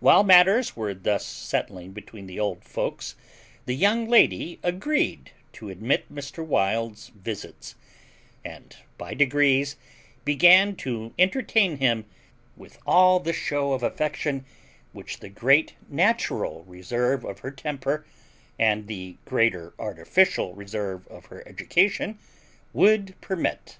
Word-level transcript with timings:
While 0.00 0.24
matters 0.24 0.74
were 0.74 0.94
thus 0.94 1.24
settling 1.24 1.92
between 1.92 2.26
the 2.26 2.40
old 2.40 2.64
folks 2.64 3.14
the 3.66 3.76
young 3.76 4.08
lady 4.08 4.58
agreed 4.64 5.30
to 5.52 5.68
admit 5.68 6.12
Mr. 6.12 6.44
Wild's 6.44 7.10
visits, 7.10 7.76
and, 8.44 8.76
by 8.98 9.14
degrees, 9.14 9.76
began 10.24 10.74
to 10.82 11.14
entertain 11.20 11.76
him 11.76 12.06
with 12.56 12.80
all 12.84 13.20
the 13.20 13.32
shew 13.32 13.70
of 13.70 13.84
affection 13.84 14.44
which 14.90 15.20
the 15.20 15.28
great 15.30 15.74
natural 15.88 16.64
reserve 16.64 17.24
of 17.24 17.38
her 17.38 17.52
temper, 17.52 18.04
and 18.58 18.88
the 18.88 19.18
greater 19.24 19.72
artificial 19.78 20.52
reserve 20.52 21.06
of 21.06 21.26
her 21.26 21.46
education, 21.46 22.18
would 22.74 23.14
permit. 23.20 23.78